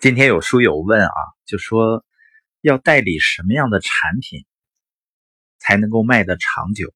[0.00, 1.12] 今天有书友问啊，
[1.44, 2.06] 就说
[2.62, 4.46] 要代理什么样的产品
[5.58, 6.94] 才能够卖得长久？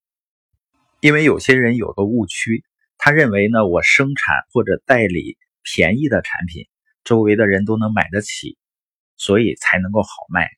[1.01, 2.65] 因为有些人有个误区，
[2.97, 6.67] 他认为呢，我生产或者代理便宜的产品，
[7.05, 8.57] 周围的人都能买得起，
[9.19, 10.49] 所以才能够好卖。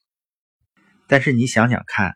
[1.08, 2.14] 但是你想想看，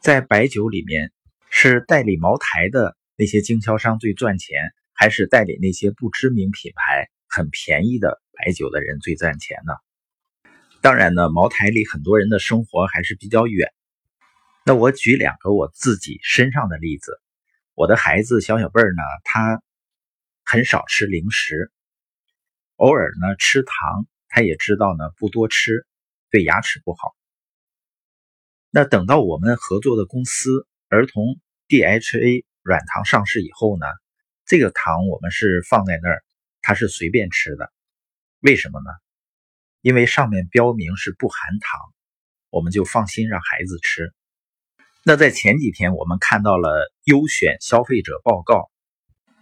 [0.00, 1.10] 在白酒里面，
[1.50, 4.56] 是代理茅台的那些经销商最赚钱，
[4.92, 8.22] 还是代理那些不知名品牌很便宜的？
[8.38, 9.74] 白酒的人最赚钱呢。
[10.80, 13.72] 当然呢，茅台离很多人的生活还是比较远。
[14.64, 17.20] 那我举两个我自己身上的例子。
[17.74, 19.62] 我的孩子小小贝儿呢，他
[20.44, 21.72] 很少吃零食，
[22.76, 25.86] 偶尔呢吃糖，他也知道呢不多吃，
[26.30, 27.16] 对牙齿不好。
[28.70, 33.86] 那等到我们合作的公司儿童 DHA 软糖上市以后呢，
[34.44, 36.22] 这个糖我们是放在那儿，
[36.62, 37.72] 他是随便吃的。
[38.40, 38.90] 为什么呢？
[39.80, 41.80] 因为上面标明是不含糖，
[42.50, 44.12] 我们就放心让孩子吃。
[45.04, 48.70] 那在前几天，我们看到了优选消费者报告，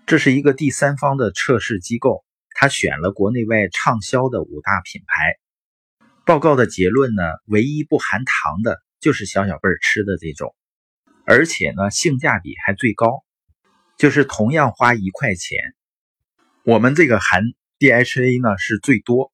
[0.06, 5.36] 这是一个第三方的测试机构，他选了国内外畅销的五大品牌。
[6.24, 10.54] 报告的结论呢，唯一不含糖的就是小小贝儿吃的这种，
[11.26, 13.24] 而且呢，性价比还最高，
[13.98, 15.58] 就是同样花一块钱，
[16.64, 17.42] 我们这个含。
[17.78, 19.32] DHA 呢是最多，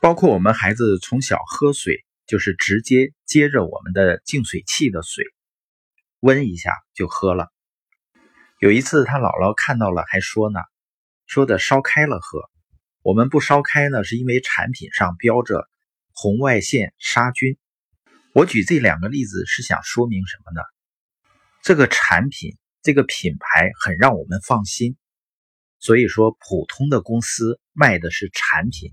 [0.00, 5.24] 包括我们孩子从小喝水就是直接接着我们的净水器的水，
[6.20, 7.48] 温一下就喝了。
[8.60, 10.60] 有一次他姥姥看到了还说呢，
[11.26, 12.48] 说的烧开了喝。
[13.02, 15.68] 我们不烧开呢，是因为产品上标着
[16.14, 17.58] 红外线杀菌。
[18.32, 20.62] 我举这两个例子是想说明什么呢？
[21.62, 24.96] 这个产品这个品牌很让我们放心。
[25.82, 28.92] 所以说，普通的公司卖的是产品，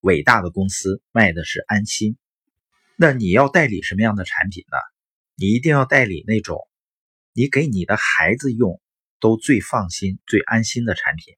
[0.00, 2.18] 伟大的公司卖的是安心。
[2.94, 4.76] 那你要代理什么样的产品呢？
[5.34, 6.68] 你一定要代理那种
[7.32, 8.78] 你给你的孩子用
[9.18, 11.34] 都最放心、最安心的产品。